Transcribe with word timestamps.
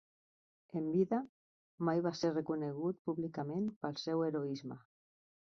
En 0.79 0.87
vida, 0.93 1.19
mai 1.89 2.01
va 2.07 2.13
ser 2.21 2.33
reconegut 2.33 2.99
públicament 3.11 3.71
pel 3.85 4.03
seu 4.07 4.29
heroisme. 4.31 4.83